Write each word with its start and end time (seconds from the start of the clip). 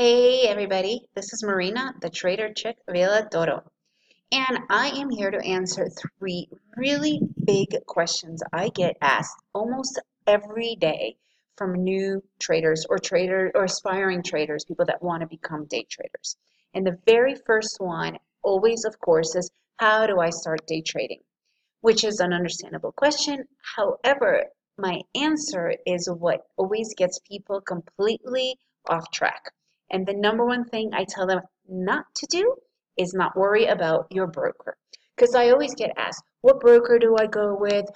Hey 0.00 0.42
everybody, 0.42 1.08
this 1.16 1.32
is 1.32 1.42
Marina, 1.42 1.92
the 2.00 2.08
Trader 2.08 2.52
Chick 2.52 2.76
Villatoro, 2.88 3.64
and 4.30 4.60
I 4.70 4.90
am 4.90 5.10
here 5.10 5.32
to 5.32 5.44
answer 5.44 5.88
three 5.88 6.48
really 6.76 7.20
big 7.44 7.84
questions 7.84 8.40
I 8.52 8.68
get 8.68 8.96
asked 9.00 9.42
almost 9.52 10.00
every 10.24 10.76
day 10.76 11.16
from 11.56 11.82
new 11.82 12.22
traders 12.38 12.86
or 12.88 13.00
trader 13.00 13.50
or 13.56 13.64
aspiring 13.64 14.22
traders, 14.22 14.64
people 14.64 14.84
that 14.84 15.02
want 15.02 15.22
to 15.22 15.26
become 15.26 15.64
day 15.64 15.84
traders. 15.90 16.36
And 16.74 16.86
the 16.86 17.00
very 17.04 17.34
first 17.34 17.80
one, 17.80 18.18
always 18.44 18.84
of 18.84 19.00
course, 19.00 19.34
is 19.34 19.50
how 19.78 20.06
do 20.06 20.20
I 20.20 20.30
start 20.30 20.64
day 20.68 20.80
trading? 20.80 21.22
Which 21.80 22.04
is 22.04 22.20
an 22.20 22.32
understandable 22.32 22.92
question. 22.92 23.48
However, 23.74 24.44
my 24.76 25.00
answer 25.16 25.74
is 25.84 26.08
what 26.08 26.46
always 26.56 26.94
gets 26.94 27.18
people 27.18 27.60
completely 27.60 28.54
off 28.88 29.10
track. 29.10 29.50
And 29.90 30.06
the 30.06 30.14
number 30.14 30.44
one 30.44 30.64
thing 30.64 30.90
I 30.92 31.04
tell 31.04 31.26
them 31.26 31.40
not 31.68 32.04
to 32.16 32.26
do 32.26 32.54
is 32.96 33.14
not 33.14 33.36
worry 33.36 33.66
about 33.66 34.06
your 34.10 34.26
broker. 34.26 34.76
Because 35.16 35.34
I 35.34 35.50
always 35.50 35.74
get 35.74 35.92
asked, 35.96 36.22
what 36.42 36.60
broker 36.60 36.98
do 36.98 37.16
I 37.18 37.26
go 37.26 37.56
with? 37.58 37.86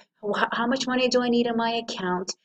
How 0.51 0.67
much 0.67 0.87
money 0.87 1.07
do 1.07 1.21
I 1.21 1.29
need 1.29 1.47
in 1.47 1.55
my 1.55 1.71
account? 1.71 2.35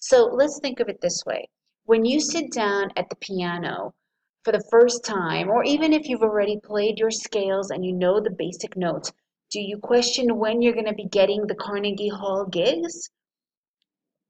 So 0.00 0.24
let's 0.24 0.58
think 0.60 0.80
of 0.80 0.88
it 0.88 1.00
this 1.00 1.22
way. 1.26 1.48
When 1.84 2.04
you 2.04 2.20
sit 2.20 2.50
down 2.50 2.90
at 2.96 3.08
the 3.08 3.16
piano 3.16 3.94
for 4.42 4.52
the 4.52 4.64
first 4.70 5.04
time, 5.04 5.48
or 5.48 5.64
even 5.64 5.92
if 5.92 6.08
you've 6.08 6.22
already 6.22 6.58
played 6.58 6.98
your 6.98 7.10
scales 7.10 7.70
and 7.70 7.84
you 7.84 7.92
know 7.92 8.20
the 8.20 8.30
basic 8.30 8.76
notes, 8.76 9.12
do 9.50 9.60
you 9.60 9.78
question 9.78 10.38
when 10.38 10.60
you're 10.62 10.72
going 10.72 10.86
to 10.86 10.92
be 10.92 11.06
getting 11.06 11.46
the 11.46 11.54
Carnegie 11.54 12.08
Hall 12.08 12.46
gigs? 12.46 13.10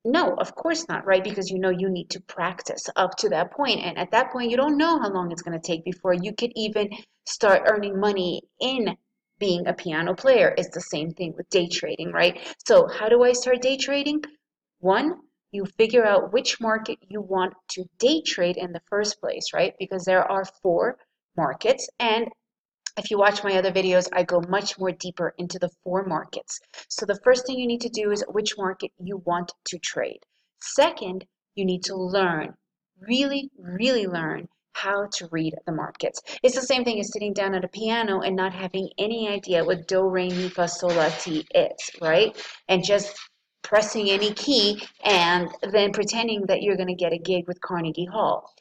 No, 0.09 0.34
of 0.34 0.55
course 0.55 0.88
not, 0.88 1.05
right? 1.05 1.24
Because 1.24 1.51
you 1.51 1.59
know 1.59 1.69
you 1.69 1.91
need 1.91 2.10
to 2.10 2.20
practice 2.20 2.88
up 2.95 3.16
to 3.16 3.28
that 3.30 3.51
point. 3.51 3.80
And 3.80 3.98
at 3.98 4.12
that 4.12 4.30
point, 4.30 4.52
you 4.52 4.56
don't 4.56 4.79
know 4.79 5.01
how 5.01 5.10
long 5.10 5.32
it's 5.32 5.42
going 5.42 5.60
to 5.60 5.66
take 5.66 5.84
before 5.84 6.15
you 6.15 6.32
could 6.32 6.52
even 6.55 6.91
start 7.24 7.65
earning 7.66 7.98
money 7.98 8.43
in 8.60 8.96
being 9.40 9.66
a 9.66 9.74
piano 9.74 10.15
player. 10.15 10.54
It's 10.57 10.73
the 10.73 10.80
same 10.80 11.10
thing 11.10 11.34
with 11.37 11.51
day 11.51 11.66
trading, 11.66 12.12
right? 12.12 12.38
So, 12.65 12.87
how 12.87 13.09
do 13.09 13.24
I 13.24 13.32
start 13.32 13.62
day 13.62 13.77
trading? 13.79 14.23
One, 14.79 15.23
you 15.51 15.65
figure 15.65 16.07
out 16.07 16.32
which 16.32 16.60
market 16.60 16.99
you 17.09 17.21
want 17.21 17.54
to 17.71 17.84
day 17.99 18.23
trade 18.24 18.59
in 18.59 18.71
the 18.71 18.82
first 18.88 19.21
place, 19.21 19.52
right? 19.52 19.74
Because 19.77 20.04
there 20.04 20.23
are 20.23 20.45
four 20.62 20.99
markets 21.37 21.88
and 21.99 22.29
if 22.97 23.11
you 23.11 23.19
watch 23.19 23.45
my 23.45 23.55
other 23.57 23.73
videos, 23.73 24.09
I 24.13 24.23
go 24.23 24.41
much 24.49 24.79
more 24.79 24.91
deeper 24.91 25.35
into 25.39 25.59
the 25.59 25.71
four 25.85 26.05
markets. 26.05 26.59
So 26.89 27.05
the 27.05 27.21
first 27.23 27.47
thing 27.47 27.59
you 27.59 27.66
need 27.66 27.83
to 27.83 27.89
do 27.89 28.11
is 28.11 28.25
which 28.29 28.57
market 28.57 28.91
you 28.99 29.23
want 29.27 29.52
to 29.66 29.79
trade. 29.79 30.21
Second, 30.61 31.24
you 31.55 31.65
need 31.65 31.83
to 31.85 31.95
learn, 31.97 32.55
really, 33.01 33.51
really 33.59 34.07
learn 34.07 34.49
how 34.73 35.07
to 35.07 35.29
read 35.30 35.55
the 35.67 35.73
markets. 35.73 36.21
It's 36.43 36.55
the 36.55 36.63
same 36.63 36.85
thing 36.85 37.01
as 37.01 37.13
sitting 37.13 37.33
down 37.33 37.55
at 37.55 37.65
a 37.65 37.69
piano 37.69 38.21
and 38.21 38.37
not 38.37 38.52
having 38.52 38.91
any 38.99 39.29
idea 39.29 39.65
what 39.65 39.89
do, 39.89 40.09
re, 40.09 40.29
mi, 40.29 40.49
fa, 40.49 40.69
sol, 40.69 40.91
la, 40.91 41.09
ti 41.09 41.47
is, 41.55 41.91
right? 42.01 42.37
And 42.69 42.85
just 42.85 43.19
pressing 43.63 44.11
any 44.11 44.33
key 44.33 44.83
and 45.05 45.49
then 45.73 45.93
pretending 45.93 46.47
that 46.47 46.63
you're 46.63 46.77
going 46.77 46.89
to 46.89 46.95
get 46.95 47.13
a 47.13 47.19
gig 47.19 47.47
with 47.49 47.61
Carnegie 47.61 48.05
Hall. 48.07 48.52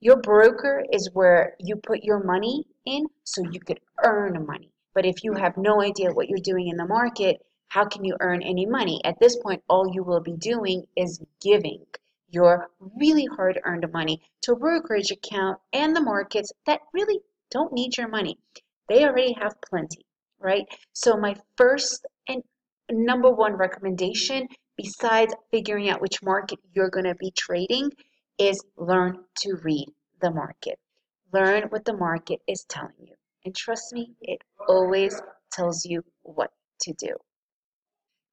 Your 0.00 0.16
broker 0.16 0.84
is 0.92 1.10
where 1.12 1.54
you 1.58 1.76
put 1.76 2.02
your 2.02 2.22
money 2.22 2.64
in 2.86 3.06
so 3.24 3.42
you 3.50 3.60
could 3.60 3.80
earn 4.02 4.46
money. 4.46 4.70
But 4.94 5.06
if 5.06 5.24
you 5.24 5.34
have 5.34 5.56
no 5.56 5.82
idea 5.82 6.12
what 6.12 6.28
you're 6.28 6.38
doing 6.38 6.68
in 6.68 6.76
the 6.76 6.86
market, 6.86 7.44
how 7.68 7.84
can 7.84 8.04
you 8.04 8.16
earn 8.20 8.42
any 8.42 8.66
money? 8.66 9.00
At 9.04 9.18
this 9.18 9.36
point, 9.36 9.62
all 9.68 9.92
you 9.92 10.04
will 10.04 10.20
be 10.20 10.36
doing 10.36 10.86
is 10.96 11.20
giving 11.40 11.84
your 12.28 12.68
really 12.96 13.26
hard 13.26 13.60
earned 13.64 13.90
money 13.92 14.22
to 14.42 14.52
a 14.52 14.56
brokerage 14.56 15.10
account 15.10 15.58
and 15.72 15.94
the 15.94 16.00
markets 16.00 16.52
that 16.66 16.80
really 16.92 17.20
don't 17.50 17.72
need 17.72 17.96
your 17.96 18.08
money. 18.08 18.38
They 18.88 19.04
already 19.04 19.32
have 19.34 19.60
plenty, 19.62 20.04
right? 20.38 20.66
So, 20.92 21.16
my 21.16 21.36
first 21.56 22.06
and 22.28 22.42
number 22.90 23.30
one 23.30 23.54
recommendation, 23.54 24.46
besides 24.76 25.34
figuring 25.50 25.88
out 25.88 26.00
which 26.00 26.22
market 26.22 26.58
you're 26.72 26.90
going 26.90 27.06
to 27.06 27.14
be 27.14 27.30
trading, 27.30 27.90
is 28.38 28.62
learn 28.76 29.24
to 29.38 29.56
read 29.62 29.88
the 30.20 30.30
market. 30.30 30.78
Learn 31.34 31.64
what 31.70 31.84
the 31.84 31.96
market 31.96 32.40
is 32.46 32.64
telling 32.68 32.94
you. 33.00 33.14
And 33.44 33.56
trust 33.56 33.92
me, 33.92 34.14
it 34.22 34.40
always 34.68 35.20
tells 35.50 35.84
you 35.84 36.04
what 36.22 36.52
to 36.82 36.92
do. 36.92 37.16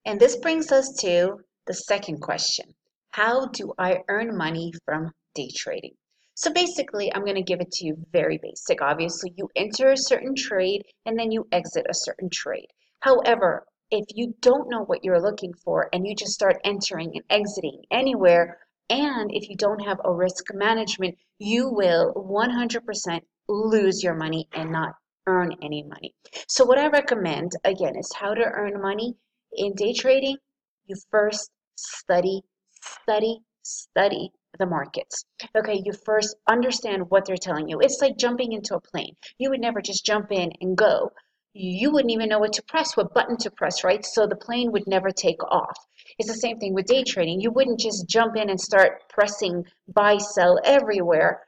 And 0.06 0.20
this 0.20 0.36
brings 0.36 0.72
us 0.72 0.94
to 1.02 1.40
the 1.66 1.74
second 1.74 2.22
question 2.22 2.66
How 3.10 3.48
do 3.48 3.74
I 3.80 4.02
earn 4.08 4.38
money 4.38 4.72
from 4.86 5.12
day 5.34 5.50
trading? 5.58 5.96
So 6.36 6.54
basically, 6.54 7.12
I'm 7.12 7.26
going 7.26 7.44
to 7.44 7.52
give 7.52 7.60
it 7.60 7.72
to 7.72 7.86
you 7.86 7.98
very 8.12 8.38
basic. 8.38 8.84
Obviously, 8.84 9.34
you 9.36 9.50
enter 9.56 9.92
a 9.92 9.98
certain 9.98 10.36
trade 10.36 10.84
and 11.08 11.18
then 11.18 11.32
you 11.32 11.48
exit 11.52 11.88
a 11.90 11.96
certain 11.96 12.30
trade. 12.32 12.68
However, 13.00 13.66
if 13.90 14.06
you 14.14 14.36
don't 14.42 14.70
know 14.70 14.84
what 14.84 15.04
you're 15.04 15.22
looking 15.22 15.54
for 15.54 15.90
and 15.92 16.06
you 16.06 16.16
just 16.16 16.34
start 16.34 16.62
entering 16.64 17.12
and 17.16 17.24
exiting 17.32 17.82
anywhere, 17.90 18.60
and 18.90 19.31
if 19.34 19.50
you 19.50 19.56
don't 19.56 19.86
have 19.86 20.00
a 20.03 20.14
risk 20.14 20.46
management, 20.53 21.18
you 21.40 21.69
will 21.69 22.14
100% 22.14 23.22
lose 23.47 24.03
your 24.03 24.16
money 24.16 24.47
and 24.53 24.72
not 24.72 24.94
earn 25.28 25.56
any 25.62 25.84
money. 25.84 26.14
So, 26.47 26.66
what 26.66 26.80
I 26.80 26.88
recommend 26.88 27.52
again 27.64 27.96
is 27.97 28.12
how 28.14 28.34
to 28.34 28.44
earn 28.44 28.81
money 28.81 29.16
in 29.53 29.74
day 29.75 29.94
trading. 29.94 30.38
You 30.86 30.96
first 31.09 31.52
study, 31.75 32.41
study, 32.81 33.40
study 33.64 34.31
the 34.59 34.66
markets. 34.66 35.25
Okay, 35.56 35.81
you 35.86 35.94
first 36.06 36.36
understand 36.47 37.09
what 37.09 37.25
they're 37.25 37.38
telling 37.38 37.68
you. 37.68 37.80
It's 37.80 38.00
like 38.02 38.18
jumping 38.18 38.52
into 38.52 38.75
a 38.75 38.81
plane. 38.81 39.16
You 39.38 39.50
would 39.50 39.62
never 39.62 39.81
just 39.81 40.06
jump 40.06 40.31
in 40.31 40.52
and 40.62 40.78
go. 40.78 41.12
You 41.54 41.92
wouldn't 41.92 42.12
even 42.12 42.30
know 42.30 42.40
what 42.40 42.54
to 42.54 42.64
press, 42.64 42.96
what 42.96 43.14
button 43.14 43.36
to 43.38 43.52
press, 43.52 43.84
right? 43.84 44.06
So 44.06 44.26
the 44.26 44.38
plane 44.38 44.72
would 44.72 44.88
never 44.88 45.12
take 45.12 45.44
off. 45.44 45.78
It's 46.18 46.30
the 46.30 46.36
same 46.36 46.58
thing 46.60 46.74
with 46.74 46.86
day 46.86 47.04
trading. 47.04 47.42
You 47.42 47.52
wouldn't 47.52 47.80
just 47.80 48.08
jump 48.08 48.38
in 48.38 48.50
and 48.50 48.60
start 48.60 49.10
pressing 49.10 49.66
buy, 49.94 50.18
sell 50.18 50.60
everywhere 50.64 51.42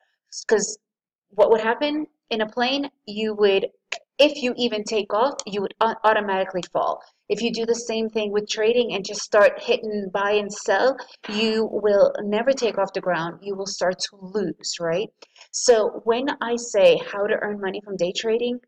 because 0.46 0.78
what 1.30 1.50
would 1.52 1.62
happen 1.62 2.08
in 2.30 2.41
a 2.41 2.50
plane? 2.50 2.90
You 3.06 3.34
would, 3.36 3.68
if 4.19 4.44
you 4.44 4.53
even 4.58 4.84
take 4.84 5.14
off, 5.14 5.36
you 5.46 5.62
would 5.62 5.74
automatically 5.81 6.64
fall. 6.74 7.02
If 7.30 7.41
you 7.41 7.53
do 7.53 7.66
the 7.66 7.74
same 7.74 8.09
thing 8.09 8.31
with 8.31 8.50
trading 8.50 8.94
and 8.94 9.06
just 9.06 9.22
start 9.22 9.64
hitting 9.64 10.09
buy 10.14 10.31
and 10.31 10.52
sell, 10.52 10.97
you 11.30 11.68
will 11.72 12.12
never 12.24 12.52
take 12.52 12.78
off 12.78 12.94
the 12.94 13.02
ground. 13.02 13.40
You 13.41 13.56
will 13.56 13.66
start 13.66 14.00
to 14.00 14.18
lose, 14.22 14.75
right? 14.81 15.08
So 15.52 16.02
when 16.03 16.28
I 16.41 16.58
say 16.58 16.97
how 16.97 17.25
to 17.25 17.38
earn 17.41 17.62
money 17.62 17.81
from 17.84 17.96
day 17.96 18.12
trading, 18.16 18.59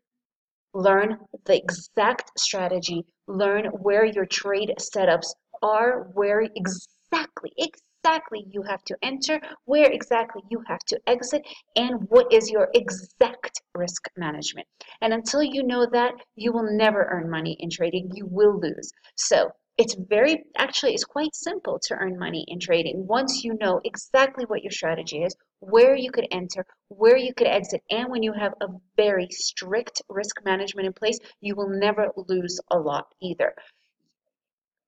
learn 0.76 1.18
the 1.46 1.56
exact 1.56 2.38
strategy, 2.38 3.04
learn 3.26 3.64
where 3.66 4.04
your 4.04 4.26
trade 4.26 4.72
setups 4.78 5.28
are 5.62 6.08
where 6.12 6.42
exactly, 6.54 7.50
exactly 7.56 8.46
you 8.50 8.62
have 8.62 8.82
to 8.84 8.96
enter, 9.02 9.40
where 9.64 9.90
exactly 9.90 10.42
you 10.50 10.62
have 10.66 10.80
to 10.86 10.98
exit, 11.06 11.42
and 11.76 11.94
what 12.08 12.30
is 12.30 12.50
your 12.50 12.68
exact 12.74 13.62
risk 13.74 14.08
management. 14.16 14.66
And 15.00 15.14
until 15.14 15.42
you 15.42 15.62
know 15.62 15.86
that, 15.92 16.12
you 16.36 16.52
will 16.52 16.76
never 16.76 17.08
earn 17.10 17.30
money 17.30 17.56
in 17.58 17.70
trading. 17.70 18.10
You 18.14 18.26
will 18.30 18.60
lose. 18.60 18.90
So 19.16 19.50
it's 19.78 19.96
very, 20.08 20.44
actually, 20.58 20.92
it's 20.92 21.04
quite 21.04 21.34
simple 21.34 21.78
to 21.86 21.94
earn 21.94 22.18
money 22.18 22.44
in 22.48 22.60
trading 22.60 23.06
once 23.06 23.44
you 23.44 23.56
know 23.60 23.80
exactly 23.84 24.44
what 24.44 24.62
your 24.62 24.72
strategy 24.72 25.22
is, 25.22 25.34
where 25.60 25.94
you 25.96 26.10
could 26.10 26.26
enter, 26.30 26.64
where 26.88 27.16
you 27.16 27.34
could 27.34 27.46
exit, 27.46 27.82
and 27.90 28.10
when 28.10 28.22
you 28.22 28.32
have 28.32 28.54
a 28.60 28.66
very 28.96 29.28
strict 29.30 30.02
risk 30.08 30.44
management 30.44 30.86
in 30.86 30.92
place, 30.92 31.18
you 31.40 31.54
will 31.54 31.68
never 31.68 32.10
lose 32.28 32.60
a 32.70 32.78
lot 32.78 33.06
either 33.20 33.54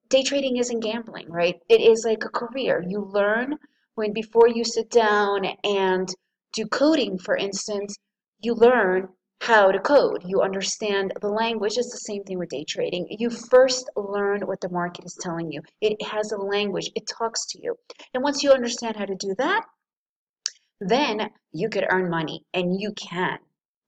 day 0.08 0.22
trading 0.22 0.56
isn't 0.56 0.80
gambling, 0.80 1.30
right? 1.30 1.56
It 1.68 1.80
is 1.80 2.04
like 2.04 2.24
a 2.24 2.30
career. 2.30 2.84
You 2.86 3.00
learn 3.00 3.56
when 3.94 4.12
before 4.12 4.48
you 4.48 4.64
sit 4.64 4.90
down 4.90 5.44
and 5.64 6.08
do 6.52 6.66
coding, 6.66 7.18
for 7.18 7.36
instance, 7.36 7.96
you 8.40 8.54
learn 8.54 9.08
how 9.40 9.70
to 9.70 9.78
code. 9.78 10.22
You 10.24 10.40
understand 10.40 11.12
the 11.20 11.28
language. 11.28 11.76
It's 11.76 11.92
the 11.92 11.98
same 11.98 12.24
thing 12.24 12.38
with 12.38 12.48
day 12.48 12.64
trading. 12.68 13.06
You 13.10 13.30
first 13.30 13.90
learn 13.96 14.40
what 14.42 14.60
the 14.60 14.70
market 14.70 15.04
is 15.04 15.16
telling 15.20 15.52
you. 15.52 15.60
It 15.80 16.00
has 16.02 16.32
a 16.32 16.38
language. 16.38 16.90
It 16.94 17.06
talks 17.06 17.46
to 17.52 17.60
you. 17.62 17.76
And 18.14 18.22
once 18.22 18.42
you 18.42 18.50
understand 18.50 18.96
how 18.96 19.04
to 19.04 19.14
do 19.14 19.34
that, 19.38 19.64
then 20.80 21.30
you 21.52 21.68
could 21.68 21.86
earn 21.90 22.10
money 22.10 22.44
and 22.54 22.80
you 22.80 22.92
can. 22.92 23.38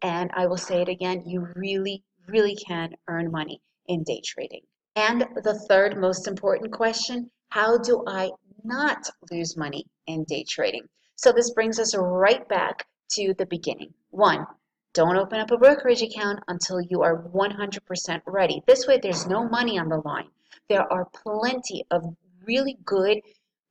And 0.03 0.31
I 0.35 0.47
will 0.47 0.57
say 0.57 0.83
it 0.83 0.89
again, 0.89 1.23
you 1.27 1.47
really, 1.55 2.03
really 2.27 2.57
can 2.57 2.95
earn 3.09 3.31
money 3.31 3.61
in 3.87 4.03
day 4.03 4.23
trading. 4.25 4.63
And 4.97 5.27
the 5.45 5.59
third 5.69 5.99
most 5.99 6.27
important 6.27 6.73
question, 6.73 7.31
how 7.51 7.79
do 7.79 8.03
I 8.07 8.31
not 8.65 9.09
lose 9.31 9.57
money 9.57 9.87
in 10.07 10.25
day 10.25 10.45
trading? 10.49 10.89
So 11.17 11.33
this 11.33 11.51
brings 11.51 11.79
us 11.79 11.95
right 11.97 12.49
back 12.49 12.87
to 13.13 13.35
the 13.35 13.47
beginning. 13.47 13.93
One, 14.11 14.47
don't 14.93 15.17
open 15.17 15.39
up 15.39 15.51
a 15.51 15.59
brokerage 15.59 16.03
account 16.03 16.41
until 16.49 16.81
you 16.81 17.03
are 17.03 17.23
100% 17.29 18.21
ready. 18.27 18.63
This 18.67 18.87
way, 18.87 18.99
there's 18.99 19.27
no 19.27 19.49
money 19.49 19.79
on 19.79 19.89
the 19.89 20.03
line. 20.05 20.29
There 20.69 20.91
are 20.93 21.09
plenty 21.25 21.85
of 21.91 22.03
really 22.45 22.79
good 22.85 23.21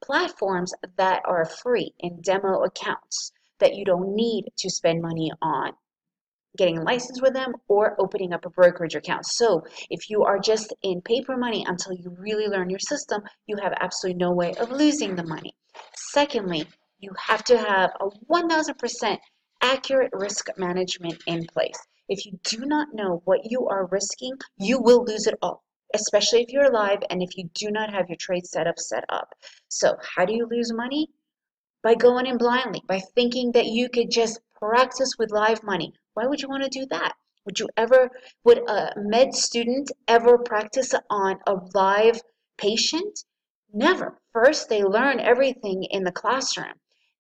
platforms 0.04 0.74
that 0.98 1.22
are 1.26 1.46
free 1.46 1.94
and 2.02 2.24
demo 2.24 2.64
accounts. 2.64 3.32
that 3.60 3.76
you 3.76 3.84
don't 3.84 4.16
need 4.16 4.46
to 4.58 4.70
spend 4.70 5.02
money 5.02 5.30
on 5.42 5.74
getting 6.58 6.78
a 6.78 6.84
license 6.84 7.22
with 7.22 7.34
them 7.34 7.54
or 7.68 7.96
opening 8.00 8.34
up 8.34 8.46
a 8.46 8.50
brokerage 8.50 8.96
account. 8.96 9.26
So 9.26 9.64
if 9.90 10.10
you 10.10 10.24
are 10.24 10.40
just 10.40 10.74
in 10.82 11.02
paper 11.02 11.38
money 11.38 11.66
until 11.68 11.94
you 11.94 12.16
really 12.18 12.48
learn 12.48 12.70
your 12.70 12.80
system, 12.80 13.22
you 13.48 13.58
have 13.58 13.74
absolutely 13.80 14.18
no 14.18 14.32
way 14.32 14.54
of 14.56 14.72
losing 14.72 15.16
the 15.16 15.24
money. 15.24 15.54
Secondly, 16.12 16.68
you 17.00 17.12
have 17.18 17.44
to 17.46 17.58
have 17.58 17.92
a 18.00 18.10
1000% 18.32 19.18
accurate 19.62 20.12
risk 20.14 20.50
management 20.58 21.22
in 21.28 21.46
place. 21.54 21.80
If 22.10 22.26
you 22.26 22.40
do 22.44 22.66
not 22.66 22.88
know 22.94 23.22
what 23.26 23.42
you 23.44 23.68
are 23.68 23.88
risking, 23.88 24.34
you 24.58 24.82
will 24.82 25.06
lose 25.06 25.28
it 25.28 25.36
all, 25.42 25.64
especially 25.94 26.42
if 26.42 26.50
you're 26.50 26.72
live 26.72 27.00
and 27.10 27.22
if 27.22 27.38
you 27.38 27.50
do 27.54 27.72
not 27.72 27.94
have 27.94 28.10
your 28.10 28.18
trade 28.18 28.46
setup 28.46 28.80
set 28.80 29.04
up. 29.10 29.34
So 29.68 29.98
how 30.16 30.26
do 30.26 30.34
you 30.34 30.48
lose 30.50 30.72
money? 30.74 31.10
By 31.82 31.96
going 31.96 32.26
in 32.26 32.38
blindly, 32.38 32.82
by 32.88 33.00
thinking 33.16 33.52
that 33.54 33.68
you 33.68 33.90
could 33.90 34.12
just 34.12 34.40
practice 34.56 35.14
with 35.18 35.32
live 35.32 35.64
money. 35.64 35.94
Why 36.14 36.26
would 36.26 36.42
you 36.42 36.50
want 36.50 36.64
to 36.64 36.70
do 36.70 36.86
that? 36.88 37.14
Would 37.46 37.60
you 37.60 37.70
ever, 37.78 38.12
would 38.44 38.60
a 38.70 38.94
med 38.98 39.34
student 39.34 39.92
ever 40.08 40.38
practice 40.38 40.94
on 41.10 41.40
a 41.48 41.56
live 41.74 42.22
patient? 42.58 43.24
Never. 43.74 44.20
First, 44.34 44.68
they 44.68 44.84
learn 44.84 45.20
everything 45.20 45.86
in 45.86 46.04
the 46.04 46.12
classroom, 46.12 46.74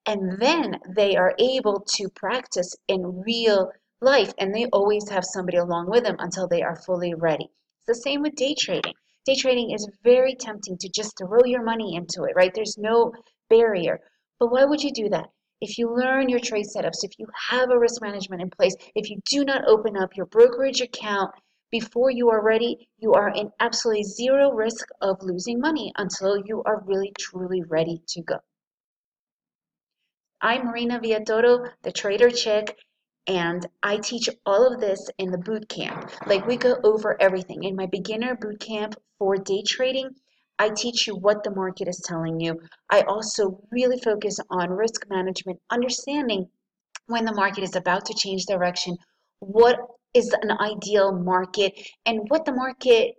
and 0.06 0.39
then 0.39 0.80
they 0.88 1.15
are 1.15 1.36
able 1.39 1.80
to 1.95 2.10
practice 2.10 2.75
in 2.88 3.22
real 3.22 3.72
life, 4.01 4.33
and 4.38 4.54
they 4.54 4.65
always 4.68 5.10
have 5.10 5.24
somebody 5.24 5.57
along 5.57 5.89
with 5.89 6.04
them 6.04 6.18
until 6.19 6.48
they 6.48 6.62
are 6.62 6.75
fully 6.75 7.13
ready. 7.13 7.50
The 7.89 7.95
same 7.95 8.21
with 8.21 8.36
day 8.36 8.53
trading. 8.53 8.94
Day 9.25 9.36
trading 9.36 9.71
is 9.71 9.89
very 10.03 10.36
tempting 10.36 10.77
to 10.77 10.89
just 10.89 11.18
throw 11.18 11.44
your 11.44 11.63
money 11.63 11.95
into 11.95 12.24
it, 12.24 12.36
right? 12.36 12.53
There's 12.53 12.77
no 12.77 13.12
barrier. 13.50 14.00
But 14.39 14.51
why 14.51 14.63
would 14.63 14.81
you 14.81 14.94
do 14.94 15.09
that? 15.09 15.30
if 15.62 15.77
you 15.77 15.94
learn 15.94 16.30
your 16.30 16.39
trade 16.39 16.65
setups, 16.65 17.03
if 17.03 17.12
you 17.19 17.27
have 17.50 17.69
a 17.69 17.77
risk 17.77 18.01
management 18.01 18.41
in 18.41 18.50
place, 18.50 18.75
if 18.95 19.09
you 19.09 19.19
do 19.30 19.44
not 19.44 19.68
open 19.68 19.97
up 19.97 20.15
your 20.15 20.25
brokerage 20.27 20.81
account 20.81 21.31
before 21.69 22.09
you 22.09 22.30
are 22.30 22.44
ready, 22.44 22.88
you 22.97 23.13
are 23.13 23.30
in 23.30 23.51
absolutely 23.59 24.03
zero 24.03 24.51
risk 24.51 24.88
of 25.01 25.18
losing 25.21 25.59
money 25.59 25.91
until 25.97 26.38
you 26.45 26.63
are 26.65 26.83
really 26.86 27.12
truly 27.19 27.62
ready 27.68 28.01
to 28.07 28.21
go. 28.21 28.38
I'm 30.41 30.65
Marina 30.65 31.00
Villatoro, 31.00 31.69
the 31.83 31.91
Trader 31.91 32.30
Chick, 32.30 32.77
and 33.29 33.67
I 33.83 33.97
teach 33.97 34.27
all 34.43 34.65
of 34.65 34.81
this 34.81 35.07
in 35.19 35.29
the 35.29 35.37
boot 35.37 35.69
camp. 35.69 36.11
Like 36.25 36.47
we 36.47 36.57
go 36.57 36.77
over 36.83 37.15
everything. 37.21 37.63
In 37.63 37.75
my 37.75 37.85
beginner 37.85 38.35
boot 38.35 38.59
camp 38.59 38.95
for 39.19 39.37
day 39.37 39.61
trading, 39.67 40.09
I 40.57 40.69
teach 40.69 41.05
you 41.05 41.15
what 41.15 41.43
the 41.43 41.51
market 41.51 41.87
is 41.87 42.01
telling 42.05 42.39
you. 42.39 42.59
I 42.89 43.01
also 43.01 43.61
really 43.71 43.99
focus 43.99 44.39
on 44.49 44.71
risk 44.71 45.07
management, 45.09 45.59
understanding 45.69 46.49
when 47.05 47.23
the 47.23 47.35
market 47.35 47.63
is 47.63 47.75
about 47.75 48.05
to 48.05 48.15
change 48.15 48.45
direction, 48.45 48.97
what 49.39 49.77
is 50.15 50.33
an 50.41 50.51
ideal 50.59 51.13
market, 51.13 51.73
and 52.07 52.21
what 52.29 52.45
the 52.45 52.51
market 52.51 53.13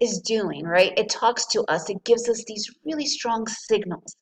is 0.00 0.20
doing, 0.20 0.64
right? 0.64 0.92
It 0.98 1.08
talks 1.08 1.46
to 1.52 1.62
us, 1.68 1.88
it 1.88 2.04
gives 2.04 2.28
us 2.28 2.42
these 2.48 2.68
really 2.84 3.06
strong 3.06 3.46
signals. 3.46 4.16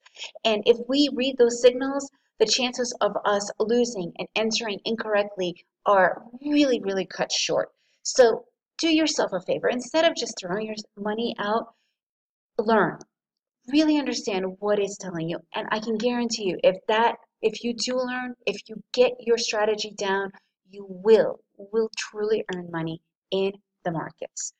And 0.45 0.63
if 0.67 0.77
we 0.87 1.09
read 1.15 1.37
those 1.39 1.63
signals, 1.63 2.11
the 2.41 2.47
chances 2.47 2.93
of 3.01 3.13
us 3.25 3.49
losing 3.61 4.13
and 4.19 4.29
entering 4.35 4.81
incorrectly 4.85 5.55
are 5.87 6.23
really, 6.45 6.81
really 6.81 7.07
cut 7.07 7.31
short. 7.31 7.69
So 8.03 8.45
do 8.79 8.89
yourself 8.89 9.33
a 9.33 9.41
favor. 9.41 9.69
Instead 9.69 10.05
of 10.05 10.17
just 10.17 10.35
throwing 10.41 10.67
your 10.67 10.77
money 10.97 11.37
out, 11.39 11.75
learn 12.59 12.99
really 13.69 13.99
understand 13.99 14.45
what 14.59 14.79
it's 14.79 14.97
telling 14.97 15.29
you 15.29 15.39
and 15.55 15.67
i 15.71 15.79
can 15.79 15.97
guarantee 15.97 16.45
you 16.45 16.59
if 16.65 16.77
that 16.89 17.17
if 17.43 17.63
you 17.63 17.75
do 17.75 17.97
learn 17.97 18.35
if 18.47 18.57
you 18.69 18.83
get 18.93 19.13
your 19.21 19.39
strategy 19.39 19.93
down 19.99 20.31
you 20.69 20.87
will 20.89 21.41
will 21.57 21.91
truly 21.97 22.45
earn 22.55 22.71
money 22.71 23.01
in 23.31 23.53
the 23.85 23.91
markets 23.91 24.53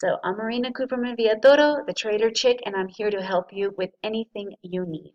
so 0.00 0.16
i'm 0.24 0.36
marina 0.36 0.70
cooperman 0.72 1.16
villatoro 1.16 1.86
the 1.86 1.94
trader 1.94 2.30
chick 2.30 2.60
and 2.66 2.74
i'm 2.76 2.88
here 2.88 3.10
to 3.10 3.22
help 3.22 3.46
you 3.52 3.72
with 3.78 3.90
anything 4.02 4.52
you 4.62 4.84
need 4.86 5.12